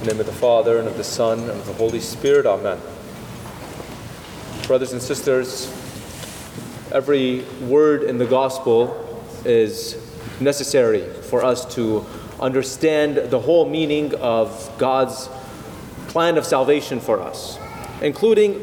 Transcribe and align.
In 0.00 0.06
the 0.06 0.12
name 0.14 0.20
of 0.20 0.26
the 0.26 0.32
Father, 0.32 0.78
and 0.78 0.88
of 0.88 0.96
the 0.96 1.04
Son, 1.04 1.40
and 1.40 1.50
of 1.50 1.66
the 1.66 1.74
Holy 1.74 2.00
Spirit, 2.00 2.46
Amen. 2.46 2.80
Brothers 4.66 4.94
and 4.94 5.02
sisters, 5.02 5.66
every 6.90 7.44
word 7.60 8.04
in 8.04 8.16
the 8.16 8.24
gospel 8.24 9.22
is 9.44 9.98
necessary 10.40 11.06
for 11.24 11.44
us 11.44 11.66
to 11.74 12.06
understand 12.40 13.30
the 13.30 13.40
whole 13.40 13.68
meaning 13.68 14.14
of 14.14 14.72
God's 14.78 15.28
plan 16.08 16.38
of 16.38 16.46
salvation 16.46 16.98
for 16.98 17.20
us, 17.20 17.58
including 18.00 18.58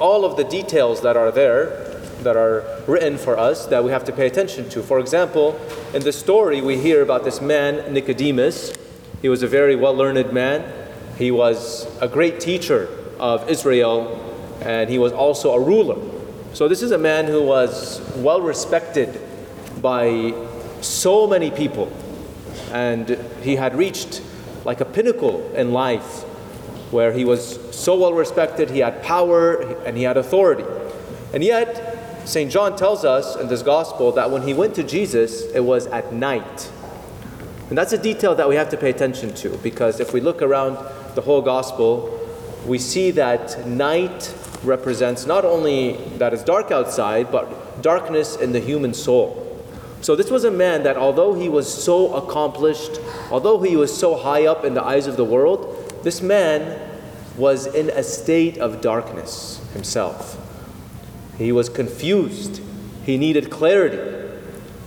all 0.00 0.24
of 0.24 0.36
the 0.36 0.42
details 0.42 1.02
that 1.02 1.16
are 1.16 1.30
there 1.30 1.86
that 2.24 2.36
are 2.36 2.64
written 2.88 3.16
for 3.16 3.38
us 3.38 3.66
that 3.66 3.84
we 3.84 3.92
have 3.92 4.04
to 4.06 4.12
pay 4.12 4.26
attention 4.26 4.68
to. 4.70 4.82
For 4.82 4.98
example, 4.98 5.56
in 5.94 6.02
the 6.02 6.12
story, 6.12 6.60
we 6.60 6.78
hear 6.78 7.00
about 7.00 7.22
this 7.22 7.40
man, 7.40 7.94
Nicodemus. 7.94 8.74
He 9.22 9.28
was 9.28 9.44
a 9.44 9.46
very 9.46 9.76
well 9.76 9.94
learned 9.94 10.32
man, 10.32 10.79
he 11.20 11.30
was 11.30 11.86
a 12.00 12.08
great 12.08 12.40
teacher 12.40 12.88
of 13.18 13.48
Israel, 13.50 14.18
and 14.62 14.88
he 14.88 14.98
was 14.98 15.12
also 15.12 15.52
a 15.52 15.60
ruler. 15.60 16.00
So, 16.54 16.66
this 16.66 16.82
is 16.82 16.92
a 16.92 16.98
man 16.98 17.26
who 17.26 17.42
was 17.42 18.00
well 18.16 18.40
respected 18.40 19.20
by 19.82 20.34
so 20.80 21.26
many 21.26 21.50
people, 21.50 21.92
and 22.72 23.18
he 23.42 23.56
had 23.56 23.76
reached 23.76 24.22
like 24.64 24.80
a 24.80 24.86
pinnacle 24.86 25.54
in 25.54 25.72
life 25.72 26.22
where 26.90 27.12
he 27.12 27.26
was 27.26 27.58
so 27.76 27.98
well 27.98 28.14
respected, 28.14 28.70
he 28.70 28.80
had 28.80 29.02
power, 29.02 29.60
and 29.84 29.96
he 29.98 30.02
had 30.04 30.16
authority. 30.16 30.64
And 31.34 31.44
yet, 31.44 32.26
St. 32.26 32.50
John 32.50 32.76
tells 32.76 33.04
us 33.04 33.36
in 33.36 33.48
this 33.48 33.62
gospel 33.62 34.10
that 34.12 34.30
when 34.30 34.42
he 34.42 34.54
went 34.54 34.74
to 34.76 34.82
Jesus, 34.82 35.42
it 35.52 35.60
was 35.60 35.86
at 35.88 36.14
night. 36.14 36.70
And 37.68 37.78
that's 37.78 37.92
a 37.92 37.98
detail 37.98 38.34
that 38.34 38.48
we 38.48 38.56
have 38.56 38.68
to 38.70 38.76
pay 38.76 38.90
attention 38.90 39.32
to 39.34 39.56
because 39.58 40.00
if 40.00 40.12
we 40.12 40.20
look 40.20 40.42
around 40.42 40.76
the 41.14 41.20
whole 41.20 41.42
gospel, 41.42 42.18
we 42.66 42.78
see 42.78 43.10
that 43.12 43.66
night 43.66 44.34
represents 44.62 45.26
not 45.26 45.44
only 45.44 45.92
that 46.18 46.34
it's 46.34 46.44
dark 46.44 46.70
outside, 46.70 47.30
but 47.32 47.82
darkness 47.82 48.36
in 48.36 48.52
the 48.52 48.60
human 48.60 48.94
soul. 48.94 49.46
So, 50.02 50.16
this 50.16 50.30
was 50.30 50.44
a 50.44 50.50
man 50.50 50.82
that, 50.84 50.96
although 50.96 51.34
he 51.34 51.48
was 51.48 51.72
so 51.72 52.14
accomplished, 52.14 52.98
although 53.30 53.60
he 53.60 53.76
was 53.76 53.94
so 53.94 54.16
high 54.16 54.46
up 54.46 54.64
in 54.64 54.72
the 54.72 54.82
eyes 54.82 55.06
of 55.06 55.16
the 55.16 55.24
world, 55.24 56.00
this 56.02 56.22
man 56.22 56.80
was 57.36 57.66
in 57.66 57.90
a 57.90 58.02
state 58.02 58.58
of 58.58 58.80
darkness 58.80 59.60
himself. 59.74 60.38
He 61.36 61.52
was 61.52 61.68
confused, 61.68 62.62
he 63.04 63.18
needed 63.18 63.50
clarity. 63.50 64.18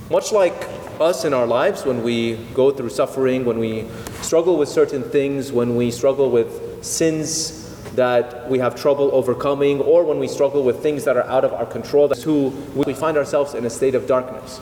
Much 0.09 0.31
like 0.31 0.69
us 0.99 1.25
in 1.25 1.33
our 1.33 1.47
lives 1.47 1.85
when 1.85 2.03
we 2.03 2.35
go 2.53 2.71
through 2.71 2.89
suffering, 2.89 3.45
when 3.45 3.59
we 3.59 3.87
struggle 4.23 4.57
with 4.57 4.69
certain 4.69 5.03
things, 5.03 5.51
when 5.51 5.75
we 5.75 5.91
struggle 5.91 6.31
with 6.31 6.83
sins 6.83 7.59
that 7.95 8.49
we 8.49 8.57
have 8.59 8.75
trouble 8.75 9.09
overcoming, 9.13 9.79
or 9.81 10.03
when 10.03 10.17
we 10.17 10.27
struggle 10.27 10.63
with 10.63 10.81
things 10.81 11.03
that 11.03 11.15
are 11.15 11.25
out 11.25 11.45
of 11.45 11.53
our 11.53 11.65
control, 11.65 12.07
that's 12.07 12.23
who 12.23 12.47
we 12.73 12.93
find 12.93 13.17
ourselves 13.17 13.53
in 13.53 13.65
a 13.65 13.69
state 13.69 13.93
of 13.93 14.07
darkness. 14.07 14.59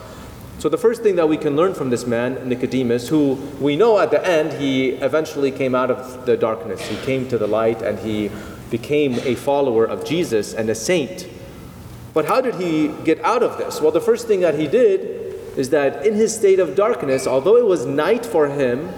So, 0.58 0.68
the 0.68 0.78
first 0.78 1.02
thing 1.02 1.16
that 1.16 1.28
we 1.28 1.36
can 1.36 1.56
learn 1.56 1.74
from 1.74 1.90
this 1.90 2.06
man, 2.06 2.48
Nicodemus, 2.48 3.08
who 3.08 3.34
we 3.60 3.74
know 3.74 3.98
at 3.98 4.10
the 4.10 4.24
end 4.24 4.52
he 4.60 4.90
eventually 4.90 5.50
came 5.50 5.74
out 5.74 5.90
of 5.90 6.26
the 6.26 6.36
darkness, 6.36 6.86
he 6.86 6.96
came 7.04 7.26
to 7.28 7.38
the 7.38 7.46
light, 7.46 7.82
and 7.82 7.98
he 7.98 8.30
became 8.70 9.18
a 9.20 9.34
follower 9.34 9.84
of 9.84 10.04
Jesus 10.04 10.54
and 10.54 10.68
a 10.70 10.74
saint. 10.74 11.26
But 12.14 12.26
how 12.26 12.40
did 12.40 12.56
he 12.56 12.88
get 13.04 13.20
out 13.24 13.42
of 13.42 13.58
this? 13.58 13.80
Well, 13.80 13.90
the 13.90 14.00
first 14.00 14.26
thing 14.26 14.40
that 14.40 14.58
he 14.58 14.66
did 14.66 15.00
is 15.56 15.70
that 15.70 16.06
in 16.06 16.14
his 16.14 16.34
state 16.34 16.58
of 16.58 16.74
darkness, 16.74 17.26
although 17.26 17.56
it 17.56 17.66
was 17.66 17.86
night 17.86 18.24
for 18.24 18.48
him, 18.48 18.92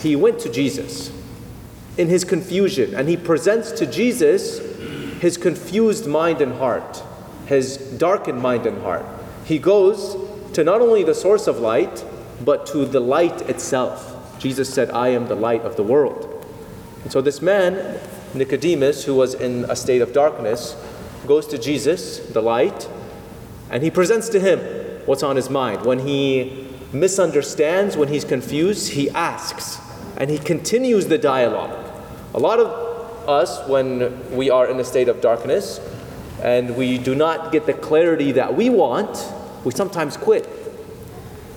he 0.00 0.16
went 0.16 0.38
to 0.40 0.50
Jesus 0.50 1.10
in 1.96 2.08
his 2.08 2.24
confusion 2.24 2.94
and 2.94 3.08
he 3.08 3.16
presents 3.16 3.72
to 3.72 3.86
Jesus 3.86 4.58
his 5.20 5.36
confused 5.36 6.06
mind 6.06 6.40
and 6.40 6.54
heart, 6.54 7.02
his 7.46 7.76
darkened 7.76 8.40
mind 8.40 8.66
and 8.66 8.80
heart. 8.82 9.04
He 9.44 9.58
goes 9.58 10.16
to 10.52 10.62
not 10.62 10.80
only 10.80 11.02
the 11.02 11.14
source 11.14 11.46
of 11.46 11.58
light, 11.58 12.04
but 12.44 12.66
to 12.66 12.84
the 12.84 13.00
light 13.00 13.42
itself. 13.42 14.14
Jesus 14.38 14.72
said, 14.72 14.90
I 14.90 15.08
am 15.08 15.26
the 15.26 15.34
light 15.34 15.62
of 15.62 15.76
the 15.76 15.82
world. 15.82 16.46
And 17.02 17.10
so 17.10 17.20
this 17.20 17.42
man, 17.42 17.98
Nicodemus, 18.34 19.04
who 19.04 19.14
was 19.14 19.34
in 19.34 19.64
a 19.68 19.74
state 19.74 20.00
of 20.00 20.12
darkness, 20.12 20.76
goes 21.26 21.46
to 21.48 21.58
Jesus, 21.58 22.18
the 22.18 22.40
light, 22.40 22.88
and 23.70 23.82
he 23.82 23.90
presents 23.90 24.28
to 24.30 24.40
him 24.40 24.60
what's 25.06 25.22
on 25.22 25.34
his 25.34 25.50
mind. 25.50 25.84
When 25.84 26.00
he 26.00 26.68
misunderstands, 26.92 27.96
when 27.96 28.08
he's 28.08 28.24
confused, 28.24 28.92
he 28.92 29.10
asks 29.10 29.80
and 30.18 30.28
he 30.28 30.38
continues 30.38 31.06
the 31.06 31.16
dialogue. 31.16 31.72
A 32.34 32.38
lot 32.38 32.58
of 32.58 33.28
us, 33.28 33.66
when 33.68 34.36
we 34.36 34.50
are 34.50 34.68
in 34.68 34.78
a 34.78 34.84
state 34.84 35.08
of 35.08 35.20
darkness 35.20 35.80
and 36.42 36.76
we 36.76 36.98
do 36.98 37.14
not 37.14 37.52
get 37.52 37.66
the 37.66 37.72
clarity 37.72 38.32
that 38.32 38.54
we 38.54 38.68
want, 38.68 39.32
we 39.64 39.72
sometimes 39.72 40.16
quit. 40.16 40.44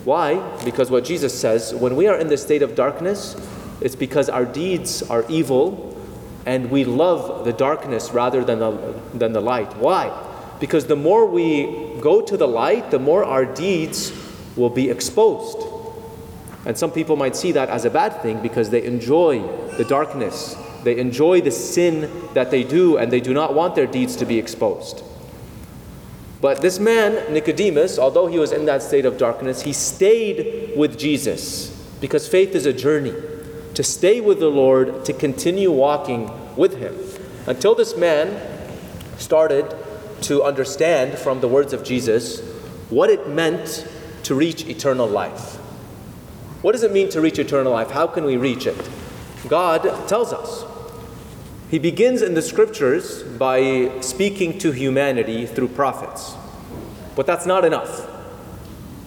Why? 0.05 0.39
Because 0.63 0.89
what 0.89 1.03
Jesus 1.03 1.37
says, 1.37 1.73
when 1.73 1.95
we 1.95 2.07
are 2.07 2.17
in 2.17 2.27
the 2.27 2.37
state 2.37 2.61
of 2.61 2.75
darkness, 2.75 3.35
it's 3.81 3.95
because 3.95 4.29
our 4.29 4.45
deeds 4.45 5.03
are 5.03 5.25
evil 5.27 5.97
and 6.45 6.71
we 6.71 6.85
love 6.85 7.45
the 7.45 7.53
darkness 7.53 8.11
rather 8.11 8.43
than 8.43 8.59
the, 8.59 8.95
than 9.13 9.33
the 9.33 9.41
light. 9.41 9.75
Why? 9.77 10.11
Because 10.59 10.85
the 10.85 10.95
more 10.95 11.25
we 11.25 11.97
go 11.99 12.21
to 12.21 12.37
the 12.37 12.47
light, 12.47 12.91
the 12.91 12.99
more 12.99 13.23
our 13.23 13.45
deeds 13.45 14.11
will 14.55 14.69
be 14.69 14.89
exposed. 14.89 15.70
And 16.65 16.77
some 16.77 16.91
people 16.91 17.15
might 17.15 17.35
see 17.35 17.51
that 17.53 17.69
as 17.69 17.85
a 17.85 17.89
bad 17.89 18.21
thing 18.21 18.41
because 18.41 18.69
they 18.69 18.83
enjoy 18.83 19.41
the 19.77 19.85
darkness. 19.85 20.55
They 20.83 20.97
enjoy 20.97 21.41
the 21.41 21.51
sin 21.51 22.11
that 22.33 22.51
they 22.51 22.63
do 22.63 22.97
and 22.97 23.11
they 23.11 23.19
do 23.19 23.33
not 23.33 23.53
want 23.53 23.75
their 23.75 23.87
deeds 23.87 24.15
to 24.17 24.25
be 24.25 24.37
exposed. 24.37 25.03
But 26.39 26.61
this 26.61 26.79
man, 26.79 27.31
Nicodemus, 27.31 27.99
although 27.99 28.27
he 28.27 28.39
was 28.39 28.51
in 28.51 28.65
that 28.65 28.81
state 28.81 29.05
of 29.05 29.17
darkness, 29.17 29.61
he 29.61 29.73
stayed 29.73 30.75
with 30.75 30.97
Jesus 30.97 31.69
because 31.99 32.27
faith 32.27 32.55
is 32.55 32.65
a 32.65 32.73
journey. 32.73 33.13
To 33.75 33.83
stay 33.83 34.21
with 34.21 34.39
the 34.39 34.49
Lord, 34.49 35.05
to 35.05 35.13
continue 35.13 35.71
walking 35.71 36.31
with 36.57 36.77
him. 36.77 36.97
Until 37.47 37.73
this 37.73 37.95
man 37.95 38.41
started 39.17 39.73
to 40.23 40.43
understand 40.43 41.17
from 41.17 41.41
the 41.41 41.47
words 41.47 41.73
of 41.73 41.83
Jesus 41.83 42.41
what 42.89 43.09
it 43.09 43.29
meant 43.29 43.87
to 44.23 44.35
reach 44.35 44.65
eternal 44.65 45.07
life. 45.07 45.60
What 46.61 46.73
does 46.73 46.83
it 46.83 46.91
mean 46.91 47.09
to 47.09 47.21
reach 47.21 47.39
eternal 47.39 47.71
life? 47.71 47.89
How 47.89 48.05
can 48.05 48.23
we 48.23 48.37
reach 48.37 48.67
it? 48.67 48.89
God 49.47 49.81
tells 50.07 50.31
us. 50.31 50.63
He 51.71 51.79
begins 51.79 52.21
in 52.21 52.33
the 52.33 52.41
scriptures 52.41 53.23
by 53.23 53.99
speaking 54.01 54.59
to 54.59 54.71
humanity 54.71 55.45
through 55.45 55.69
prophets. 55.69 56.35
But 57.15 57.25
that's 57.25 57.45
not 57.45 57.65
enough. 57.65 58.07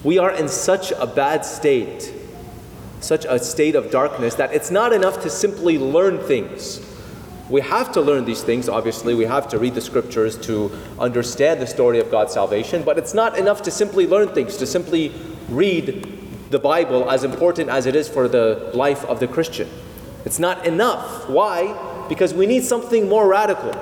We 0.03 0.17
are 0.17 0.31
in 0.31 0.49
such 0.49 0.91
a 0.91 1.07
bad 1.07 1.45
state, 1.45 2.11
such 2.99 3.25
a 3.25 3.39
state 3.39 3.75
of 3.75 3.89
darkness, 3.89 4.35
that 4.35 4.53
it's 4.53 4.69
not 4.69 4.91
enough 4.91 5.21
to 5.23 5.29
simply 5.29 5.77
learn 5.77 6.19
things. 6.19 6.81
We 7.49 7.61
have 7.61 7.91
to 7.93 8.01
learn 8.01 8.25
these 8.25 8.43
things, 8.43 8.67
obviously. 8.67 9.13
We 9.13 9.25
have 9.25 9.47
to 9.49 9.59
read 9.59 9.75
the 9.75 9.81
scriptures 9.81 10.37
to 10.39 10.71
understand 10.99 11.61
the 11.61 11.67
story 11.67 11.99
of 11.99 12.11
God's 12.11 12.33
salvation, 12.33 12.83
but 12.83 12.97
it's 12.97 13.13
not 13.13 13.37
enough 13.37 13.61
to 13.61 13.71
simply 13.71 14.07
learn 14.07 14.29
things, 14.29 14.57
to 14.57 14.65
simply 14.65 15.13
read 15.49 16.14
the 16.49 16.59
Bible, 16.59 17.09
as 17.09 17.23
important 17.23 17.69
as 17.69 17.85
it 17.85 17.95
is 17.95 18.07
for 18.07 18.27
the 18.27 18.71
life 18.73 19.03
of 19.05 19.19
the 19.19 19.27
Christian. 19.27 19.69
It's 20.25 20.39
not 20.39 20.65
enough. 20.65 21.29
Why? 21.29 22.05
Because 22.07 22.33
we 22.33 22.45
need 22.45 22.63
something 22.63 23.09
more 23.09 23.27
radical 23.27 23.73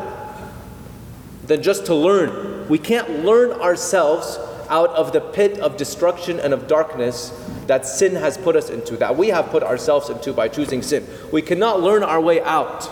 than 1.45 1.61
just 1.61 1.85
to 1.87 1.95
learn. 1.95 2.67
We 2.69 2.77
can't 2.77 3.23
learn 3.25 3.51
ourselves 3.51 4.37
out 4.69 4.89
of 4.91 5.13
the 5.13 5.21
pit 5.21 5.59
of 5.59 5.77
destruction 5.77 6.39
and 6.39 6.53
of 6.53 6.67
darkness 6.67 7.31
that 7.67 7.85
sin 7.85 8.15
has 8.15 8.37
put 8.37 8.55
us 8.55 8.69
into, 8.69 8.97
that 8.97 9.15
we 9.17 9.27
have 9.29 9.47
put 9.47 9.63
ourselves 9.63 10.09
into 10.09 10.33
by 10.33 10.47
choosing 10.47 10.81
sin. 10.81 11.07
We 11.31 11.41
cannot 11.41 11.81
learn 11.81 12.03
our 12.03 12.19
way 12.19 12.41
out 12.41 12.89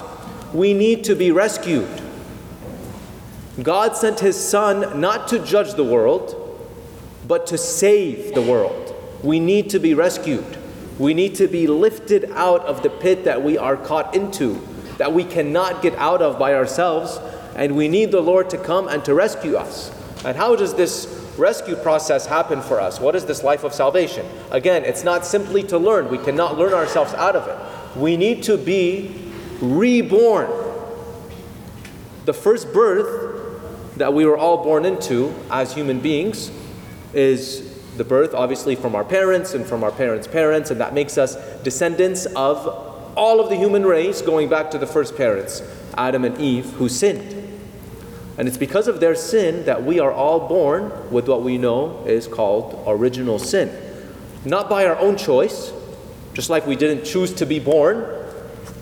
we 0.54 0.74
need 0.74 1.04
to 1.06 1.16
be 1.16 1.32
rescued. 1.32 1.90
God 3.62 3.96
sent 3.96 4.20
his 4.20 4.38
Son 4.38 5.00
not 5.00 5.28
to 5.30 5.40
judge 5.40 5.74
the 5.74 5.84
world, 5.84 6.38
but 7.28 7.48
to 7.48 7.58
save 7.58 8.34
the 8.34 8.42
world. 8.42 8.81
We 9.24 9.40
need 9.40 9.70
to 9.72 9.80
be 9.80 9.94
rescued. 9.94 10.58
We 10.98 11.14
need 11.14 11.36
to 11.36 11.48
be 11.48 11.68
lifted 11.68 12.32
out 12.32 12.62
of 12.62 12.84
the 12.84 12.90
pit 12.90 13.24
that 13.26 13.42
we 13.44 13.58
are 13.58 13.78
caught 13.78 14.16
into, 14.16 14.62
that 14.98 15.14
we 15.14 15.24
cannot 15.24 15.82
get 15.82 15.96
out 15.96 16.22
of 16.22 16.38
by 16.38 16.54
ourselves, 16.54 17.20
and 17.56 17.76
we 17.76 17.88
need 17.88 18.12
the 18.12 18.22
Lord 18.22 18.50
to 18.52 18.58
come 18.58 18.88
and 18.88 19.04
to 19.06 19.14
rescue 19.14 19.56
us. 19.56 19.92
And 20.24 20.38
how 20.38 20.56
does 20.56 20.76
this 20.76 21.08
rescue 21.38 21.76
process 21.76 22.26
happen 22.26 22.62
for 22.62 22.80
us? 22.80 23.00
What 23.00 23.16
is 23.16 23.26
this 23.26 23.44
life 23.44 23.64
of 23.64 23.74
salvation? 23.74 24.26
Again, 24.52 24.84
it's 24.84 25.04
not 25.04 25.26
simply 25.26 25.64
to 25.64 25.78
learn, 25.78 26.10
we 26.10 26.18
cannot 26.18 26.58
learn 26.58 26.74
ourselves 26.74 27.14
out 27.14 27.36
of 27.36 27.48
it. 27.48 28.00
We 28.00 28.18
need 28.18 28.44
to 28.44 28.58
be 28.58 29.32
reborn. 29.60 30.50
The 32.26 32.34
first 32.34 32.72
birth 32.72 33.98
that 33.98 34.14
we 34.14 34.26
were 34.26 34.38
all 34.38 34.64
born 34.64 34.86
into 34.86 35.34
as 35.50 35.74
human 35.74 36.00
beings 36.00 36.52
is 37.14 37.71
the 38.02 38.06
birth, 38.06 38.34
obviously, 38.34 38.76
from 38.76 38.96
our 38.96 39.04
parents 39.04 39.54
and 39.54 39.64
from 39.64 39.84
our 39.84 39.92
parents' 39.92 40.26
parents, 40.26 40.72
and 40.72 40.82
that 40.82 40.92
makes 40.92 41.20
us 41.20 41.36
descendants 41.62 42.26
of 42.26 42.66
all 43.16 43.40
of 43.40 43.48
the 43.52 43.56
human 43.56 43.86
race 43.86 44.24
going 44.24 44.50
back 44.50 44.72
to 44.72 44.80
the 44.80 44.88
first 44.88 45.16
parents, 45.16 45.62
Adam 45.96 46.26
and 46.26 46.36
Eve, 46.40 46.66
who 46.74 46.90
sinned. 46.90 47.38
And 48.40 48.48
it's 48.48 48.58
because 48.58 48.88
of 48.88 49.02
their 49.02 49.14
sin 49.14 49.66
that 49.66 49.84
we 49.84 50.00
are 50.00 50.12
all 50.12 50.48
born 50.48 51.12
with 51.12 51.28
what 51.28 51.44
we 51.44 51.60
know 51.60 52.04
is 52.08 52.28
called 52.28 52.84
original 52.88 53.38
sin. 53.38 53.70
Not 54.46 54.68
by 54.68 54.88
our 54.88 54.98
own 54.98 55.16
choice, 55.16 55.72
just 56.34 56.50
like 56.50 56.66
we 56.66 56.76
didn't 56.76 57.06
choose 57.06 57.32
to 57.36 57.46
be 57.46 57.60
born, 57.60 58.04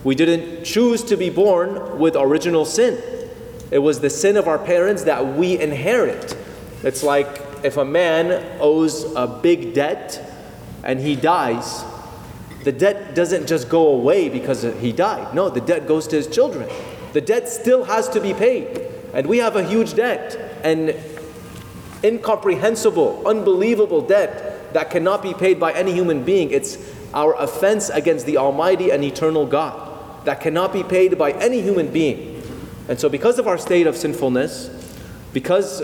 we 0.06 0.16
didn't 0.16 0.63
choose 0.63 1.04
to 1.04 1.18
be 1.18 1.30
born 1.30 2.00
with 2.00 2.16
original 2.16 2.63
sin. 2.63 3.04
It 3.69 3.80
was 3.80 4.00
the 4.00 4.10
sin 4.10 4.38
of 4.38 4.48
our 4.48 4.60
parents 4.60 5.04
that 5.04 5.36
we 5.36 5.60
inherit. 5.60 6.38
It's 6.83 7.04
like 7.04 7.48
if 7.63 7.77
a 7.77 7.85
man 7.85 8.59
owes 8.59 9.03
a 9.15 9.27
big 9.27 9.73
debt 9.73 10.21
and 10.83 11.00
he 11.00 11.15
dies, 11.15 11.83
the 12.63 12.71
debt 12.71 13.15
doesn't 13.15 13.47
just 13.47 13.69
go 13.69 13.88
away 13.88 14.29
because 14.29 14.63
he 14.81 14.91
died. 14.91 15.33
No, 15.33 15.50
the 15.50 15.61
debt 15.61 15.88
goes 15.88 16.07
to 16.07 16.15
his 16.15 16.27
children. 16.27 16.69
The 17.13 17.21
debt 17.21 17.47
still 17.50 17.85
has 17.85 18.09
to 18.09 18.19
be 18.19 18.33
paid. 18.33 18.81
And 19.13 19.27
we 19.27 19.39
have 19.39 19.56
a 19.56 19.63
huge 19.63 19.95
debt, 19.95 20.35
an 20.63 20.94
incomprehensible, 22.03 23.27
unbelievable 23.27 24.01
debt 24.01 24.73
that 24.73 24.91
cannot 24.91 25.23
be 25.23 25.33
paid 25.33 25.59
by 25.59 25.71
any 25.73 25.91
human 25.94 26.23
being. 26.23 26.51
It's 26.51 26.77
our 27.13 27.35
offense 27.41 27.89
against 27.89 28.25
the 28.25 28.38
Almighty 28.38 28.91
and 28.91 29.03
eternal 29.03 29.45
God 29.45 30.25
that 30.25 30.41
cannot 30.41 30.73
be 30.73 30.83
paid 30.83 31.17
by 31.17 31.31
any 31.31 31.61
human 31.61 31.91
being. 31.91 32.44
And 32.88 33.00
so, 33.00 33.09
because 33.09 33.39
of 33.39 33.47
our 33.47 33.57
state 33.57 33.88
of 33.88 33.95
sinfulness, 33.95 34.69
because 35.33 35.81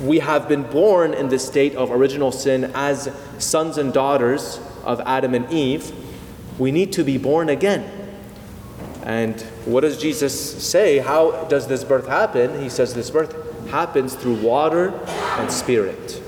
we 0.00 0.18
have 0.18 0.48
been 0.48 0.62
born 0.64 1.14
in 1.14 1.28
this 1.28 1.46
state 1.46 1.74
of 1.74 1.90
original 1.90 2.32
sin 2.32 2.70
as 2.74 3.10
sons 3.38 3.78
and 3.78 3.92
daughters 3.92 4.60
of 4.84 5.00
Adam 5.00 5.34
and 5.34 5.50
Eve, 5.50 5.92
we 6.58 6.70
need 6.70 6.92
to 6.92 7.04
be 7.04 7.18
born 7.18 7.48
again. 7.48 7.90
And 9.02 9.40
what 9.64 9.82
does 9.82 10.00
Jesus 10.00 10.64
say? 10.64 10.98
How 10.98 11.44
does 11.44 11.66
this 11.68 11.84
birth 11.84 12.08
happen? 12.08 12.60
He 12.60 12.68
says 12.68 12.94
this 12.94 13.10
birth 13.10 13.34
happens 13.68 14.14
through 14.14 14.36
water 14.36 14.88
and 15.38 15.50
spirit. 15.50 16.22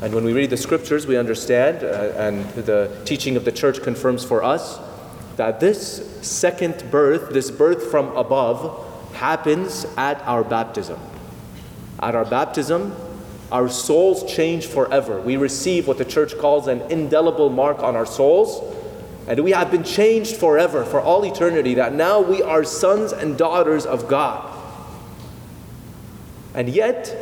And 0.00 0.14
when 0.14 0.24
we 0.24 0.32
read 0.32 0.48
the 0.48 0.56
scriptures, 0.56 1.06
we 1.06 1.18
understand, 1.18 1.84
uh, 1.84 2.14
and 2.16 2.48
the 2.50 3.02
teaching 3.04 3.36
of 3.36 3.44
the 3.44 3.52
church 3.52 3.82
confirms 3.82 4.24
for 4.24 4.42
us, 4.42 4.78
that 5.36 5.60
this 5.60 6.06
second 6.26 6.90
birth, 6.90 7.30
this 7.30 7.50
birth 7.50 7.90
from 7.90 8.16
above, 8.16 8.86
happens 9.14 9.86
at 9.98 10.20
our 10.22 10.42
baptism. 10.42 10.98
At 12.00 12.14
our 12.14 12.24
baptism, 12.24 12.94
our 13.52 13.68
souls 13.68 14.32
change 14.32 14.66
forever. 14.66 15.20
We 15.20 15.36
receive 15.36 15.86
what 15.86 15.98
the 15.98 16.04
church 16.04 16.36
calls 16.38 16.66
an 16.66 16.80
indelible 16.90 17.50
mark 17.50 17.80
on 17.80 17.96
our 17.96 18.06
souls 18.06 18.62
and 19.30 19.44
we 19.44 19.52
have 19.52 19.70
been 19.70 19.84
changed 19.84 20.36
forever, 20.38 20.84
for 20.84 21.00
all 21.00 21.24
eternity, 21.24 21.74
that 21.74 21.94
now 21.94 22.20
we 22.20 22.42
are 22.42 22.64
sons 22.64 23.12
and 23.12 23.38
daughters 23.38 23.86
of 23.86 24.08
God. 24.08 24.44
And 26.52 26.68
yet, 26.68 27.14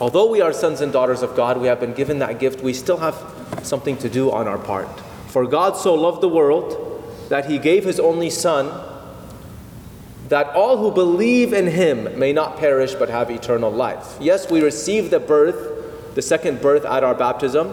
although 0.00 0.28
we 0.28 0.40
are 0.40 0.52
sons 0.52 0.80
and 0.80 0.92
daughters 0.92 1.22
of 1.22 1.36
God, 1.36 1.58
we 1.58 1.68
have 1.68 1.78
been 1.78 1.92
given 1.92 2.18
that 2.18 2.40
gift, 2.40 2.60
we 2.60 2.72
still 2.72 2.96
have 2.96 3.14
something 3.62 3.96
to 3.98 4.08
do 4.08 4.32
on 4.32 4.48
our 4.48 4.58
part. 4.58 4.88
For 5.28 5.46
God 5.46 5.76
so 5.76 5.94
loved 5.94 6.22
the 6.22 6.28
world 6.28 7.04
that 7.28 7.48
he 7.48 7.56
gave 7.56 7.84
his 7.84 8.00
only 8.00 8.28
Son, 8.28 8.66
that 10.32 10.48
all 10.54 10.78
who 10.78 10.90
believe 10.90 11.52
in 11.52 11.66
him 11.66 12.18
may 12.18 12.32
not 12.32 12.56
perish 12.56 12.94
but 12.94 13.10
have 13.10 13.30
eternal 13.30 13.70
life. 13.70 14.16
Yes, 14.18 14.50
we 14.50 14.62
receive 14.62 15.10
the 15.10 15.20
birth, 15.20 16.14
the 16.14 16.22
second 16.22 16.62
birth 16.62 16.86
at 16.86 17.04
our 17.04 17.14
baptism. 17.14 17.70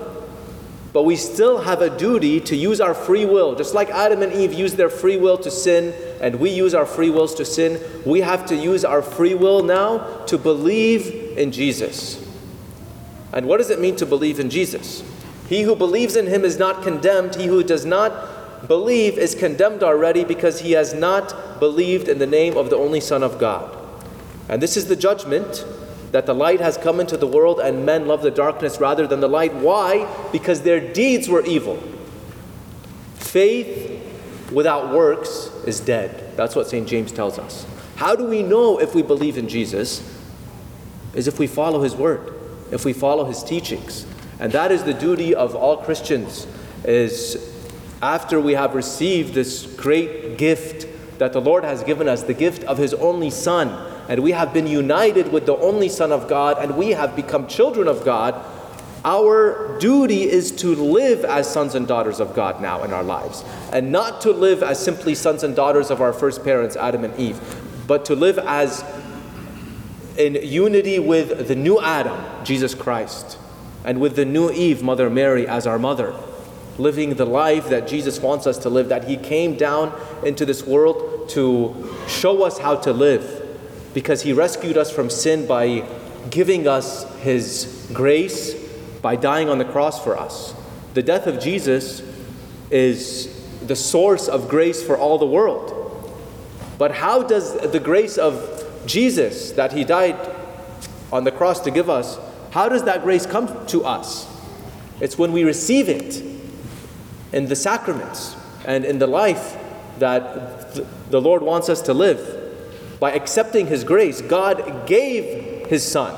But 0.92 1.04
we 1.04 1.16
still 1.16 1.60
have 1.60 1.82
a 1.82 1.90
duty 1.90 2.42
to 2.42 2.58
use 2.58 2.82
our 2.82 2.94
free 2.94 3.24
will. 3.24 3.56
Just 3.56 3.74
like 3.74 3.90
Adam 3.90 4.22
and 4.22 4.34
Eve 4.34 4.52
used 4.52 4.76
their 4.76 4.90
free 4.90 5.16
will 5.16 5.38
to 5.38 5.50
sin, 5.50 5.94
and 6.20 6.38
we 6.42 6.50
use 6.50 6.74
our 6.74 6.86
free 6.86 7.10
wills 7.10 7.34
to 7.36 7.46
sin, 7.46 7.82
we 8.06 8.20
have 8.20 8.46
to 8.48 8.58
use 8.58 8.84
our 8.84 9.02
free 9.02 9.36
will 9.36 9.64
now 9.64 10.00
to 10.26 10.38
believe 10.38 11.38
in 11.38 11.54
Jesus. 11.54 12.22
And 13.32 13.46
what 13.46 13.60
does 13.60 13.70
it 13.70 13.80
mean 13.80 13.96
to 13.96 14.06
believe 14.06 14.38
in 14.38 14.50
Jesus? 14.50 15.02
He 15.48 15.62
who 15.62 15.78
believes 15.78 16.18
in 16.18 16.28
him 16.28 16.44
is 16.44 16.60
not 16.60 16.84
condemned. 16.84 17.36
He 17.36 17.48
who 17.48 17.64
does 17.64 17.86
not 17.86 18.12
believe 18.68 19.18
is 19.18 19.36
condemned 19.36 19.84
already 19.84 20.24
because 20.24 20.62
he 20.62 20.74
has 20.74 20.94
not 20.94 21.60
believed 21.60 22.08
in 22.08 22.20
the 22.20 22.28
name 22.28 22.58
of 22.58 22.70
the 22.70 22.76
only 22.76 23.00
Son 23.00 23.24
of 23.24 23.40
God. 23.40 23.76
And 24.48 24.62
this 24.62 24.76
is 24.76 24.88
the 24.88 24.96
judgment 24.96 25.66
that 26.12 26.26
the 26.26 26.34
light 26.34 26.60
has 26.60 26.78
come 26.78 27.00
into 27.00 27.18
the 27.18 27.28
world 27.28 27.60
and 27.60 27.86
men 27.86 28.08
love 28.08 28.22
the 28.22 28.32
darkness 28.32 28.80
rather 28.80 29.06
than 29.06 29.20
the 29.20 29.28
light. 29.28 29.54
Why? 29.54 30.08
Because 30.32 30.62
their 30.62 30.80
deeds 30.80 31.30
were 31.30 31.46
evil. 31.46 31.82
Faith 33.16 34.02
without 34.52 34.92
works 34.94 35.52
is 35.68 35.80
dead. 35.80 36.36
That's 36.36 36.56
what 36.56 36.68
St. 36.68 36.88
James 36.88 37.12
tells 37.12 37.38
us. 37.38 37.66
How 37.96 38.16
do 38.16 38.26
we 38.26 38.42
know 38.42 38.80
if 38.80 38.96
we 38.96 39.04
believe 39.04 39.38
in 39.38 39.48
Jesus? 39.48 40.02
Is 41.14 41.28
if 41.28 41.38
we 41.38 41.48
follow 41.48 41.82
his 41.82 41.96
word, 41.96 42.34
if 42.72 42.86
we 42.86 42.94
follow 42.94 43.26
his 43.26 43.44
teachings. 43.44 44.06
And 44.40 44.52
that 44.54 44.72
is 44.72 44.84
the 44.84 44.94
duty 44.94 45.36
of 45.36 45.56
all 45.56 45.78
Christians 45.78 46.48
is 46.86 47.49
after 48.02 48.40
we 48.40 48.54
have 48.54 48.76
received 48.76 49.34
this 49.34 49.66
great 49.66 50.38
gift 50.38 50.88
that 51.20 51.34
the 51.34 51.42
Lord 51.42 51.64
has 51.64 51.84
given 51.84 52.08
us, 52.08 52.24
the 52.24 52.34
gift 52.34 52.64
of 52.64 52.78
his 52.78 52.94
only 52.94 53.30
son, 53.30 53.70
and 54.08 54.24
we 54.24 54.32
have 54.32 54.54
been 54.54 54.68
united 54.68 55.32
with 55.32 55.46
the 55.46 55.58
only 55.58 55.90
Son 55.90 56.12
of 56.12 56.28
God, 56.28 56.58
and 56.60 56.78
we 56.78 56.92
have 56.92 57.16
become 57.16 57.46
children 57.48 57.88
of 57.88 58.04
God, 58.06 58.44
our 59.06 59.78
duty 59.80 60.24
is 60.24 60.52
to 60.58 60.76
live 60.76 61.24
as 61.24 61.52
sons 61.52 61.76
and 61.76 61.88
daughters 61.88 62.20
of 62.20 62.34
God 62.34 62.62
now 62.62 62.84
in 62.84 62.92
our 62.92 63.04
lives, 63.04 63.44
and 63.72 63.92
not 63.92 64.22
to 64.22 64.32
live 64.32 64.64
as 64.64 64.84
simply 64.84 65.14
sons 65.16 65.44
and 65.44 65.56
daughters 65.56 65.90
of 65.90 66.02
our 66.02 66.12
first 66.12 66.44
parents, 66.44 66.76
Adam 66.76 67.04
and 67.04 67.18
Eve, 67.20 67.40
but 67.88 68.06
to 68.06 68.16
live 68.16 68.40
as 68.40 68.84
in 70.18 70.36
unity 70.36 71.00
with 71.00 71.48
the 71.48 71.56
new 71.56 71.80
Adam, 71.80 72.20
Jesus 72.44 72.74
Christ, 72.74 73.38
and 73.86 74.02
with 74.02 74.16
the 74.16 74.26
new 74.26 74.52
Eve, 74.52 74.84
Mother 74.84 75.10
Mary, 75.10 75.48
as 75.48 75.66
our 75.66 75.80
mother, 75.80 76.14
living 76.80 77.16
the 77.16 77.26
life 77.26 77.70
that 77.70 77.88
Jesus 77.88 78.20
wants 78.20 78.48
us 78.48 78.58
to 78.60 78.70
live, 78.70 78.90
that 78.90 79.08
He 79.08 79.18
came 79.18 79.56
down 79.56 79.94
into 80.24 80.46
this 80.46 80.64
world 80.64 81.30
to 81.30 81.96
show 82.08 82.44
us 82.44 82.58
how 82.58 82.76
to 82.76 82.92
live 82.92 83.40
because 83.94 84.22
he 84.22 84.34
rescued 84.34 84.78
us 84.78 84.92
from 84.92 85.10
sin 85.10 85.46
by 85.46 85.88
giving 86.30 86.68
us 86.68 87.12
his 87.20 87.90
grace 87.94 88.54
by 89.02 89.16
dying 89.16 89.50
on 89.50 89.58
the 89.58 89.66
cross 89.66 90.04
for 90.04 90.18
us. 90.18 90.54
The 90.94 91.02
death 91.02 91.28
of 91.28 91.40
Jesus 91.40 92.02
is 92.70 93.36
the 93.66 93.76
source 93.76 94.28
of 94.28 94.50
grace 94.50 94.84
for 94.84 94.98
all 94.98 95.18
the 95.18 95.26
world. 95.26 95.76
But 96.78 96.92
how 96.92 97.24
does 97.24 97.54
the 97.72 97.80
grace 97.80 98.18
of 98.18 98.66
Jesus 98.86 99.52
that 99.54 99.74
he 99.74 99.84
died 99.84 100.18
on 101.12 101.24
the 101.24 101.32
cross 101.32 101.60
to 101.62 101.72
give 101.72 101.90
us, 101.90 102.20
how 102.52 102.70
does 102.70 102.84
that 102.84 103.04
grace 103.04 103.26
come 103.26 103.66
to 103.68 103.86
us? 103.86 104.28
It's 105.00 105.18
when 105.18 105.32
we 105.32 105.44
receive 105.44 105.88
it 105.90 106.24
in 107.32 107.48
the 107.48 107.56
sacraments 107.56 108.36
and 108.66 108.86
in 108.86 109.00
the 109.00 109.08
life 109.08 109.58
that 110.00 110.74
the 111.10 111.22
Lord 111.22 111.42
wants 111.42 111.70
us 111.70 111.82
to 111.84 111.94
live. 111.94 112.38
By 113.00 113.12
accepting 113.12 113.68
His 113.68 113.84
grace, 113.84 114.22
God 114.22 114.88
gave 114.88 115.68
His 115.68 115.90
Son. 115.90 116.16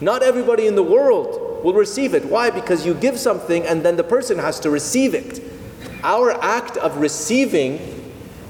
Not 0.00 0.22
everybody 0.22 0.66
in 0.66 0.74
the 0.74 0.82
world 0.82 1.64
will 1.64 1.74
receive 1.74 2.14
it. 2.14 2.24
Why? 2.24 2.50
Because 2.50 2.86
you 2.86 2.94
give 2.94 3.18
something 3.18 3.64
and 3.64 3.82
then 3.82 3.96
the 3.96 4.04
person 4.04 4.38
has 4.38 4.60
to 4.60 4.70
receive 4.70 5.14
it. 5.14 5.42
Our 6.02 6.32
act 6.42 6.76
of 6.76 6.98
receiving 6.98 7.96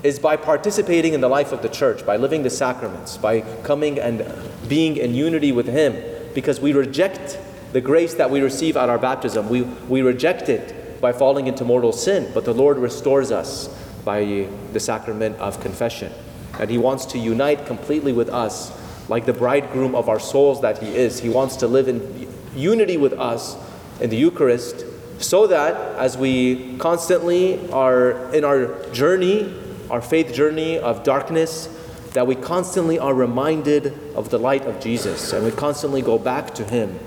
is 0.02 0.18
by 0.18 0.36
participating 0.36 1.14
in 1.14 1.20
the 1.20 1.28
life 1.28 1.50
of 1.50 1.62
the 1.62 1.68
church, 1.68 2.06
by 2.06 2.16
living 2.16 2.42
the 2.42 2.50
sacraments, 2.50 3.16
by 3.16 3.40
coming 3.62 3.98
and 3.98 4.24
being 4.68 4.96
in 4.96 5.14
unity 5.14 5.50
with 5.50 5.66
Him, 5.66 5.96
because 6.34 6.60
we 6.60 6.72
reject 6.72 7.38
the 7.72 7.80
grace 7.80 8.14
that 8.14 8.30
we 8.30 8.40
receive 8.40 8.76
at 8.76 8.88
our 8.88 8.98
baptism. 8.98 9.48
We, 9.48 9.62
we 9.62 10.02
reject 10.02 10.48
it 10.48 10.77
by 11.00 11.12
falling 11.12 11.46
into 11.46 11.64
mortal 11.64 11.92
sin, 11.92 12.30
but 12.34 12.44
the 12.44 12.54
Lord 12.54 12.78
restores 12.78 13.30
us 13.30 13.68
by 14.04 14.46
the 14.72 14.80
sacrament 14.80 15.36
of 15.38 15.60
confession 15.60 16.12
and 16.58 16.70
He 16.70 16.78
wants 16.78 17.06
to 17.06 17.18
unite 17.18 17.66
completely 17.66 18.12
with 18.12 18.28
us, 18.28 18.72
like 19.08 19.26
the 19.26 19.32
bridegroom 19.32 19.94
of 19.94 20.08
our 20.08 20.20
souls 20.20 20.60
that 20.62 20.78
He 20.78 20.94
is. 20.94 21.20
He 21.20 21.28
wants 21.28 21.56
to 21.56 21.68
live 21.68 21.88
in 21.88 22.28
unity 22.54 22.96
with 22.96 23.12
us 23.14 23.56
in 24.00 24.10
the 24.10 24.16
Eucharist, 24.16 24.84
so 25.18 25.46
that 25.46 25.74
as 25.98 26.16
we 26.16 26.76
constantly 26.78 27.70
are 27.70 28.32
in 28.32 28.44
our 28.44 28.88
journey, 28.90 29.54
our 29.90 30.00
faith 30.00 30.32
journey 30.32 30.78
of 30.78 31.02
darkness, 31.02 31.68
that 32.12 32.26
we 32.26 32.34
constantly 32.34 32.98
are 32.98 33.14
reminded 33.14 33.86
of 34.14 34.30
the 34.30 34.38
light 34.38 34.64
of 34.66 34.80
Jesus 34.80 35.32
and 35.32 35.44
we 35.44 35.50
constantly 35.50 36.02
go 36.02 36.18
back 36.18 36.54
to 36.54 36.64
Him, 36.64 36.98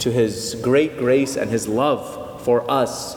to 0.00 0.10
His 0.10 0.56
great 0.62 0.98
grace 0.98 1.36
and 1.36 1.50
His 1.50 1.66
love 1.66 2.42
for 2.42 2.68
us, 2.70 3.16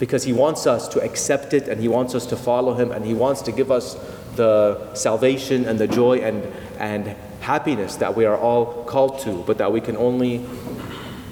because 0.00 0.24
He 0.24 0.32
wants 0.32 0.66
us 0.66 0.88
to 0.88 1.00
accept 1.00 1.54
it 1.54 1.68
and 1.68 1.80
He 1.80 1.86
wants 1.86 2.16
us 2.16 2.26
to 2.26 2.36
follow 2.36 2.74
Him 2.74 2.90
and 2.90 3.04
He 3.04 3.14
wants 3.14 3.42
to 3.42 3.52
give 3.52 3.70
us 3.70 3.94
the 4.34 4.92
salvation 4.94 5.66
and 5.66 5.78
the 5.78 5.86
joy 5.86 6.18
and, 6.18 6.42
and 6.78 7.14
happiness 7.40 7.96
that 7.96 8.16
we 8.16 8.24
are 8.24 8.36
all 8.36 8.84
called 8.84 9.20
to, 9.20 9.44
but 9.46 9.58
that 9.58 9.72
we 9.72 9.80
can 9.80 9.96
only 9.96 10.44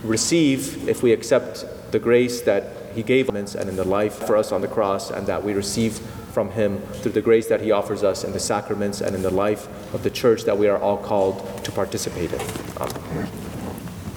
receive 0.04 0.88
if 0.88 1.02
we 1.02 1.12
accept 1.12 1.64
the 1.90 1.98
grace 1.98 2.42
that 2.42 2.94
He 2.94 3.02
gave 3.02 3.30
us 3.30 3.54
and 3.54 3.68
in 3.68 3.76
the 3.76 3.84
life 3.84 4.14
for 4.14 4.37
us 4.37 4.52
on 4.52 4.60
the 4.60 4.68
cross, 4.68 5.10
and 5.10 5.26
that 5.26 5.42
we 5.42 5.54
receive 5.54 5.98
from 6.32 6.50
Him 6.50 6.78
through 7.00 7.12
the 7.12 7.22
grace 7.22 7.48
that 7.48 7.62
He 7.62 7.70
offers 7.70 8.04
us 8.04 8.22
in 8.22 8.32
the 8.32 8.40
sacraments 8.40 9.00
and 9.00 9.16
in 9.16 9.22
the 9.22 9.30
life 9.30 9.66
of 9.94 10.02
the 10.02 10.10
church 10.10 10.44
that 10.44 10.58
we 10.58 10.68
are 10.68 10.78
all 10.78 10.98
called 10.98 11.64
to 11.64 11.72
participate 11.72 12.32
in. 12.32 12.40
Amen. 12.78 13.47